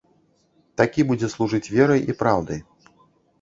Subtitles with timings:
[0.81, 2.59] Такі будзе служыць верай і праўдай.